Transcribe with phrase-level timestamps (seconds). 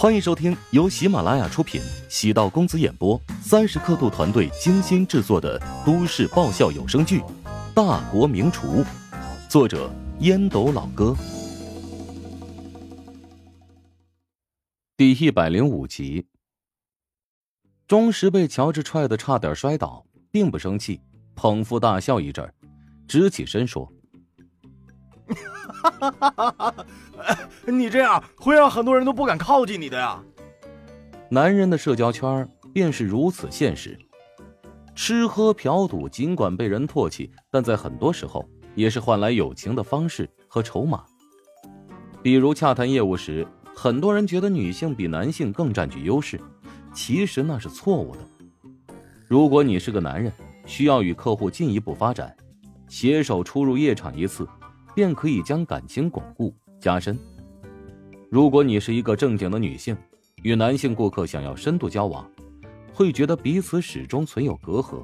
[0.00, 7.20] 欢迎收听由喜马拉雅出品、喜道公子演播、三十刻度团队精心制作的都市爆笑有声剧
[7.74, 8.82] 《大国名厨》，
[9.46, 11.14] 作者烟斗老哥，
[14.96, 16.24] 第一百零五集。
[17.86, 20.98] 钟石被乔治踹得差点摔倒，并不生气，
[21.34, 22.50] 捧腹大笑一阵，
[23.06, 23.92] 直起身说。
[25.82, 26.74] 哈哈哈！
[27.66, 30.22] 你这样会让很多人都不敢靠近你的呀。
[31.28, 33.98] 男人的社交圈便是如此现实。
[34.94, 41.04] 吃喝嫖赌，尽管被人唾弃，但在很多时候也是换来友情的方式和筹码。
[42.22, 46.38] 比如洽谈业务时，很多人觉得女性比男性更占据优势，
[46.92, 48.18] 其实那是错误的。
[49.26, 50.30] 如果你是个男人，
[50.66, 52.36] 需要与客户进一步发展，
[52.88, 54.46] 携手出入夜场一次。
[55.00, 57.18] 便可以将感情巩固加深。
[58.30, 59.96] 如果你是一个正经的女性，
[60.42, 62.30] 与男性顾客想要深度交往，
[62.92, 65.02] 会觉得彼此始终存有隔阂。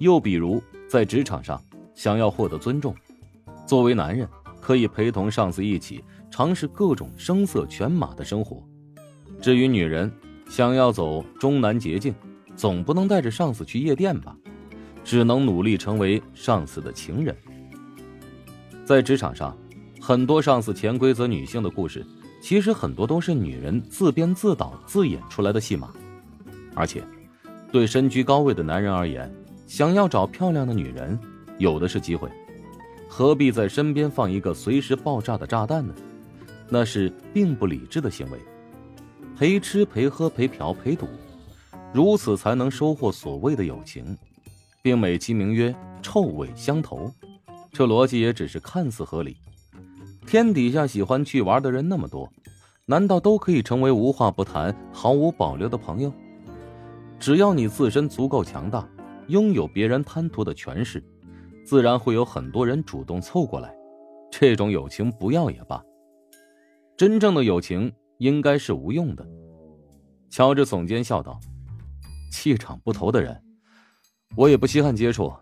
[0.00, 1.58] 又比如在职场上，
[1.94, 2.94] 想要获得尊重，
[3.66, 4.28] 作为男人
[4.60, 8.62] 可以陪同上司一起尝试各种声色犬马的生活。
[9.40, 10.12] 至于女人，
[10.46, 12.14] 想要走中南捷径，
[12.54, 14.36] 总不能带着上司去夜店吧？
[15.02, 17.34] 只能努力成为上司的情人。
[18.84, 19.56] 在职场上，
[19.98, 22.04] 很多上司潜规则女性的故事，
[22.40, 25.90] 其实很多都是女人自编自导自演出来的戏码。
[26.74, 27.02] 而且，
[27.72, 29.32] 对身居高位的男人而言，
[29.66, 31.18] 想要找漂亮的女人，
[31.56, 32.28] 有的是机会，
[33.08, 35.94] 何必在身边放一个随时爆炸的炸弹呢？
[36.68, 38.38] 那是并不理智的行为。
[39.36, 41.08] 陪吃陪喝陪嫖陪赌，
[41.92, 44.16] 如此才能收获所谓的友情，
[44.82, 47.10] 并美其名曰臭味相投。
[47.74, 49.36] 这逻辑也只是看似合理。
[50.24, 52.32] 天底下喜欢去玩的人那么多，
[52.86, 56.12] 难道都可以成为无话不谈、毫无保留的朋友？
[57.18, 58.88] 只要你自身足够强大，
[59.26, 61.02] 拥有别人贪图的权势，
[61.66, 63.74] 自然会有很多人主动凑过来。
[64.30, 65.82] 这种友情不要也罢。
[66.96, 69.26] 真正的友情应该是无用的。
[70.30, 71.40] 乔治耸肩笑道
[72.30, 73.42] ：“气场不投的人，
[74.36, 75.32] 我也不稀罕接触。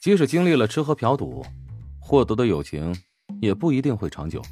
[0.00, 1.44] 即使经历了吃喝嫖赌。”
[2.06, 2.94] 获得的友情
[3.40, 4.42] 也不一定会长久。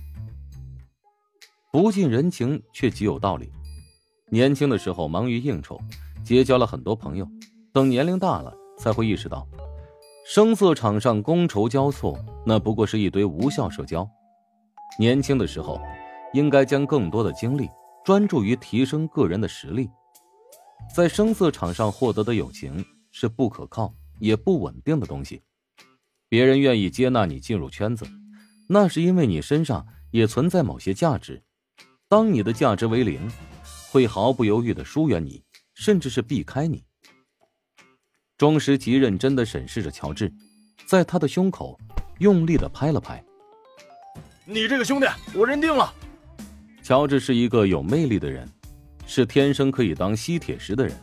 [1.70, 3.52] 不近人情却极有道理。
[4.30, 5.78] 年轻的时候忙于应酬，
[6.24, 7.28] 结交了很多朋友，
[7.70, 9.46] 等年龄大了才会意识到，
[10.26, 14.08] 声色场上觥筹交错，那不过是一堆无效社交。
[14.98, 15.78] 年轻的时候，
[16.32, 17.68] 应该将更多的精力
[18.02, 19.90] 专注于提升个人的实力。
[20.94, 25.42] 在声色场上获得的友情是不可靠也不稳定的东西。
[26.32, 28.06] 别人愿意接纳你进入圈子，
[28.66, 31.42] 那是因为你身上也存在某些价值。
[32.08, 33.30] 当你的价值为零，
[33.90, 35.44] 会毫不犹豫的疏远你，
[35.74, 36.82] 甚至是避开你。
[38.38, 40.32] 钟石极认真的审视着乔治，
[40.86, 41.78] 在他的胸口
[42.18, 43.22] 用力的拍了拍。
[44.46, 45.92] 你这个兄弟，我认定了。
[46.82, 48.48] 乔治是一个有魅力的人，
[49.06, 50.98] 是天生可以当吸铁石的人。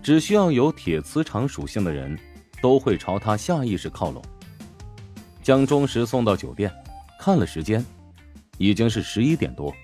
[0.00, 2.16] 只需要有铁磁场属性的人。
[2.62, 4.22] 都会朝他下意识靠拢。
[5.42, 6.72] 将钟石送到酒店，
[7.18, 7.84] 看了时间，
[8.56, 9.74] 已经是十一点多。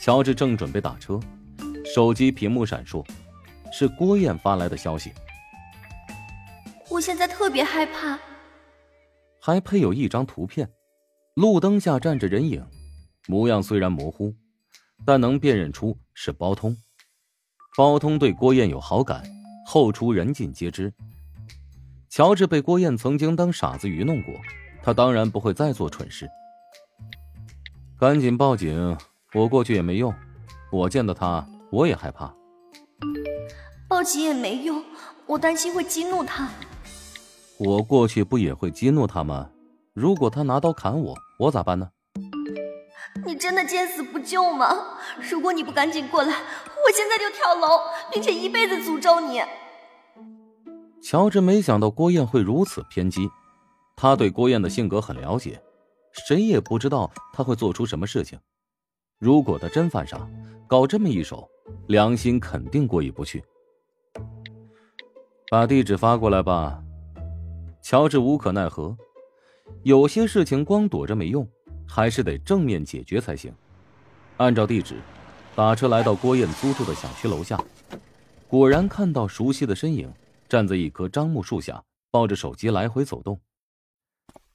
[0.00, 1.20] 乔治正准备打车，
[1.84, 3.06] 手机屏幕闪烁，
[3.70, 5.12] 是郭燕发来的消息。
[6.88, 8.18] 我现在特别害怕。
[9.40, 10.68] 还配有一张图片，
[11.34, 12.64] 路灯下站着人影，
[13.28, 14.34] 模样虽然模糊，
[15.04, 16.76] 但能辨认出是包通。
[17.76, 19.22] 包通对郭燕有好感，
[19.66, 20.92] 后厨人尽皆知。
[22.14, 24.34] 乔治被郭燕曾经当傻子愚弄过，
[24.82, 26.28] 他当然不会再做蠢事。
[27.98, 28.98] 赶紧报警！
[29.32, 30.12] 我过去也没用，
[30.70, 32.30] 我见到他我也害怕。
[33.88, 34.84] 报警也没用，
[35.24, 36.50] 我担心会激怒他。
[37.56, 39.48] 我过去不也会激怒他吗？
[39.94, 41.88] 如果他拿刀砍我，我咋办呢？
[43.24, 44.98] 你真的见死不救吗？
[45.30, 47.68] 如果你不赶紧过来，我现在就跳楼，
[48.12, 49.42] 并且一辈子诅咒你。
[51.02, 53.28] 乔治没想到郭燕会如此偏激，
[53.96, 55.60] 他对郭燕的性格很了解，
[56.28, 58.38] 谁也不知道他会做出什么事情。
[59.18, 60.28] 如果他真犯傻，
[60.68, 61.48] 搞这么一手，
[61.88, 63.42] 良心肯定过意不去。
[65.50, 66.80] 把地址发过来吧。
[67.82, 68.96] 乔治无可奈何，
[69.82, 71.46] 有些事情光躲着没用，
[71.86, 73.52] 还是得正面解决才行。
[74.36, 74.94] 按照地址，
[75.56, 77.60] 打车来到郭燕租住的小区楼下，
[78.46, 80.08] 果然看到熟悉的身影。
[80.52, 83.40] 站在一棵樟木树下，抱着手机来回走动。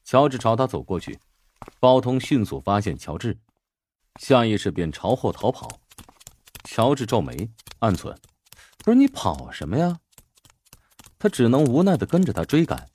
[0.03, 1.19] 乔治朝他走过去，
[1.79, 3.35] 包通迅速发现乔治，
[4.19, 5.81] 下意识便朝后逃跑，
[6.65, 7.49] 乔治皱眉，
[7.79, 8.15] 暗忖
[8.85, 9.99] ：“不是你跑什么呀？”
[11.17, 12.87] 他只能无奈的跟着他追赶。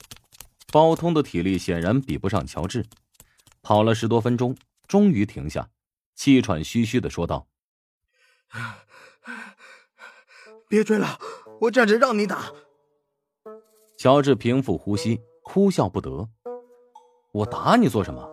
[0.71, 2.85] 包通的体力显然比不上乔治，
[3.61, 4.55] 跑了十多分钟，
[4.87, 5.69] 终于停下，
[6.15, 7.49] 气喘吁吁的说道
[10.69, 11.19] ：“别追了，
[11.59, 12.49] 我站着让你打。”
[14.03, 16.27] 乔治平复呼吸，哭笑不得
[17.31, 18.29] ：“我打你做什么？”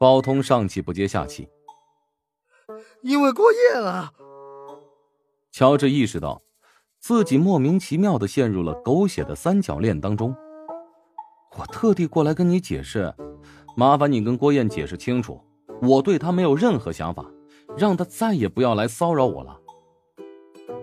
[0.00, 1.48] 包通上气不接下气
[3.02, 4.12] ：“因为郭燕了！”
[5.52, 6.42] 乔治意识到。
[6.98, 10.34] 自己莫名其妙的陷入了狗血的三角恋当中。
[11.56, 13.14] 我特地过来跟你解释，
[13.76, 15.40] 麻烦你跟郭燕解释清楚，
[15.80, 17.24] 我对她没有任何想法，
[17.76, 19.56] 让她再也不要来骚扰我了。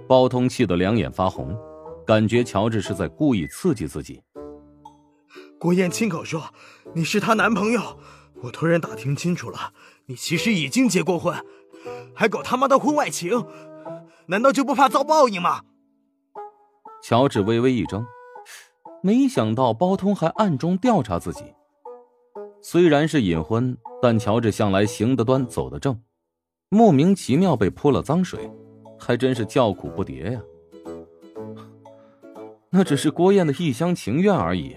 [0.07, 1.53] 包通气得两眼发红，
[2.05, 4.21] 感觉乔治是在故意刺激自己。
[5.59, 6.43] 郭燕亲口说
[6.93, 7.97] 你是她男朋友，
[8.41, 9.73] 我突然打听清楚了，
[10.07, 11.33] 你其实已经结过婚，
[12.13, 13.45] 还搞他妈的婚外情，
[14.25, 15.61] 难道就不怕遭报应吗？
[17.01, 18.05] 乔治微微一怔，
[19.01, 21.43] 没想到包通还暗中调查自己。
[22.61, 26.01] 虽然是隐婚，但乔治向来行得端，走得正，
[26.69, 28.51] 莫名其妙被泼了脏水，
[28.99, 30.41] 还真是叫苦不迭呀。
[32.75, 34.75] 那只是郭燕的一厢情愿而已，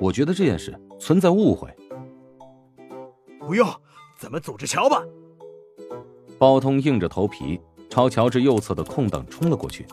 [0.00, 1.68] 我觉得这件事存在误会。
[3.38, 3.68] 不用，
[4.18, 5.02] 咱们走着瞧吧。
[6.38, 7.60] 包通硬着头皮
[7.90, 9.84] 朝乔治右侧的空档冲了过去。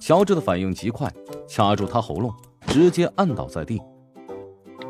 [0.00, 1.08] 乔治的反应极快，
[1.46, 2.34] 掐住他喉咙，
[2.66, 3.80] 直接按倒在地。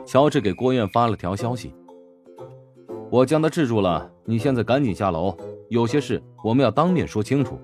[0.06, 1.74] 乔治给郭燕发了条消息
[3.12, 5.36] ：“我将他制住了，你现在赶紧下楼，
[5.68, 7.60] 有些事我们要当面说清楚。”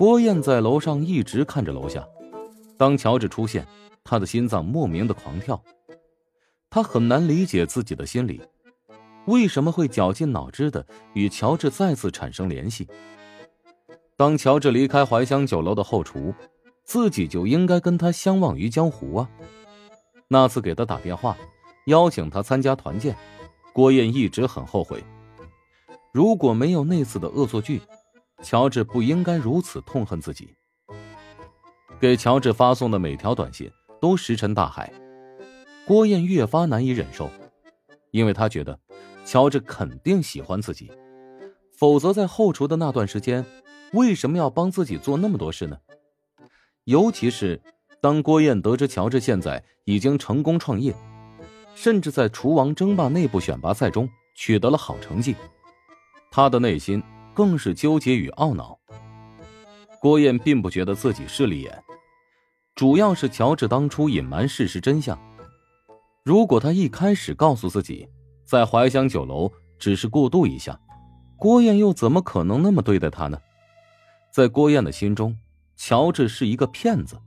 [0.00, 2.08] 郭燕在楼上一直看着楼下，
[2.78, 3.66] 当乔治出现，
[4.02, 5.62] 他的心脏莫名的狂跳。
[6.70, 8.40] 他很难理解自己的心理，
[9.26, 12.88] 为什么会绞尽脑汁的与乔治再次产生联系。
[14.16, 16.32] 当乔治离开怀香酒楼的后厨，
[16.82, 19.28] 自己就应该跟他相忘于江湖啊！
[20.28, 21.36] 那次给他打电话，
[21.84, 23.14] 邀请他参加团建，
[23.74, 25.04] 郭燕一直很后悔。
[26.10, 27.82] 如果没有那次的恶作剧，
[28.42, 30.54] 乔治不应该如此痛恨自己。
[32.00, 33.70] 给乔治发送的每条短信
[34.00, 34.92] 都石沉大海，
[35.86, 37.30] 郭燕越发难以忍受，
[38.10, 38.78] 因为他觉得
[39.24, 40.90] 乔治肯定喜欢自己，
[41.76, 43.44] 否则在后厨的那段时间。
[43.92, 45.76] 为什么要帮自己做那么多事呢？
[46.84, 47.60] 尤其是
[48.00, 50.94] 当郭燕得知乔治现在已经成功创业，
[51.74, 55.34] 甚至在厨王争霸内部选拔赛中取得了好成绩，
[56.30, 57.02] 他的内心
[57.40, 58.78] 更是纠结与懊恼。
[59.98, 61.82] 郭燕并不觉得自己势利眼，
[62.74, 65.18] 主要是乔治当初隐瞒事实真相。
[66.22, 68.06] 如果他一开始告诉自己，
[68.44, 70.78] 在怀香酒楼只是过渡一下，
[71.38, 73.40] 郭燕又怎么可能那么对待他呢？
[74.30, 75.34] 在郭燕的心中，
[75.76, 77.18] 乔治是一个骗子。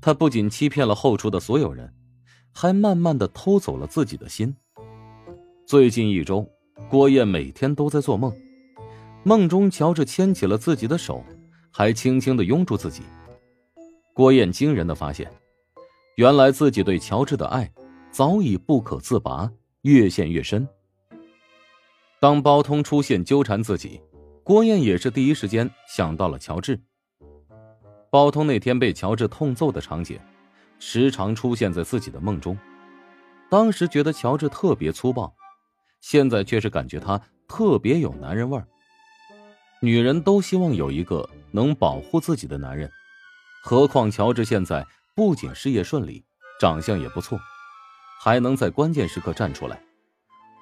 [0.00, 1.92] 他不仅欺骗了后厨的所有人，
[2.54, 4.56] 还慢慢的偷走了自己的心。
[5.66, 6.48] 最近一周，
[6.88, 8.34] 郭燕每天都在做梦，
[9.24, 11.24] 梦中乔治牵起了自己的手，
[11.70, 13.02] 还轻轻的拥住自己。
[14.14, 15.30] 郭燕惊人的发现，
[16.16, 17.70] 原来自己对乔治的爱
[18.10, 19.50] 早已不可自拔，
[19.82, 20.66] 越陷越深。
[22.20, 24.00] 当包通出现纠缠自己。
[24.42, 26.80] 郭燕也是第一时间想到了乔治。
[28.10, 30.18] 包通那天被乔治痛揍的场景，
[30.78, 32.56] 时常出现在自己的梦中。
[33.50, 35.30] 当时觉得乔治特别粗暴，
[36.00, 38.66] 现在却是感觉他特别有男人味儿。
[39.80, 42.90] 女人都希望有一个能保护自己的男人，
[43.62, 46.24] 何况乔治现在不仅事业顺利，
[46.60, 47.38] 长相也不错，
[48.20, 49.80] 还能在关键时刻站出来，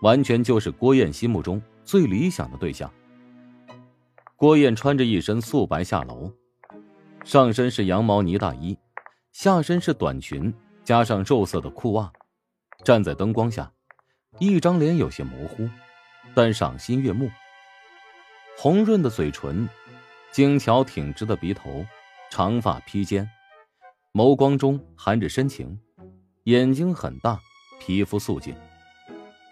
[0.03, 2.93] 完全就是郭燕心目中最理想的对象。
[4.37, 6.31] 郭燕穿着一身素白下楼，
[7.25, 8.77] 上身是羊毛呢大衣，
[9.33, 10.53] 下身是短裙
[10.85, 12.13] 加上肉色的裤袜，
[12.85, 13.73] 站在灯光下，
[14.39, 15.67] 一张脸有些模糊，
[16.35, 17.31] 但赏心悦目。
[18.59, 19.69] 红润的嘴唇，
[20.33, 21.85] 精巧挺直的鼻头，
[22.31, 23.29] 长发披肩，
[24.15, 25.79] 眸光中含着深情，
[26.45, 27.39] 眼睛很大，
[27.79, 28.55] 皮肤素净，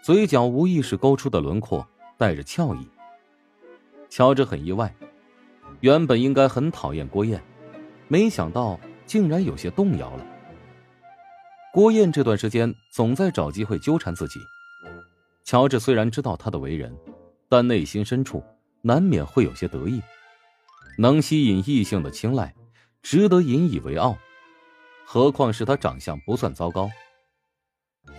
[0.03, 2.89] 嘴角无意识勾出的轮廓带着俏意。
[4.09, 4.91] 乔治很意外，
[5.81, 7.39] 原本应该很讨厌郭燕，
[8.07, 10.25] 没想到竟然有些动摇了。
[11.71, 14.39] 郭燕这段时间总在找机会纠缠自己，
[15.43, 16.91] 乔治虽然知道他的为人，
[17.47, 18.43] 但内心深处
[18.85, 19.99] 难免会有些得意，
[20.95, 22.53] 能吸引异性的青睐，
[23.01, 24.15] 值得引以为傲。
[25.03, 26.91] 何况是他长相不算糟糕。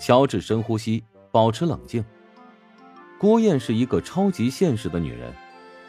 [0.01, 2.05] 乔治深呼吸，保持冷静。
[3.17, 5.33] 郭燕是一个超级现实的女人。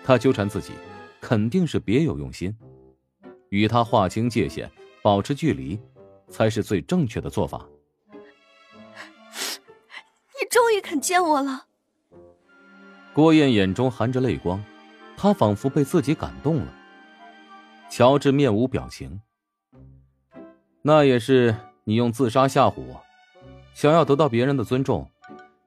[0.03, 0.74] 她纠缠自己，
[1.19, 2.55] 肯定是别有用心。
[3.50, 5.79] 与他划清界限，保持距离，
[6.29, 7.67] 才是最正确的做法。
[8.13, 11.67] 你终于肯见我了。
[13.18, 14.64] 郭燕眼中含着泪光，
[15.18, 16.72] 她仿佛被自己感动了。
[17.90, 19.20] 乔治面无表情。
[20.84, 23.02] 那也是你用自杀吓唬我。
[23.74, 25.10] 想要得到别人的尊重，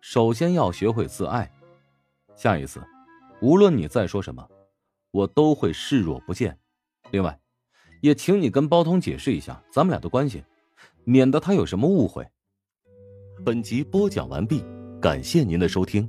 [0.00, 1.50] 首先要学会自爱。
[2.36, 2.80] 下一次，
[3.42, 4.48] 无论你再说什么，
[5.10, 6.56] 我都会视若不见。
[7.10, 7.36] 另外，
[8.00, 10.44] 也请你跟包通解释一下咱们俩的关系，
[11.02, 12.24] 免得他有什么误会。
[13.44, 14.64] 本集播讲完毕，
[15.00, 16.08] 感谢您的收听。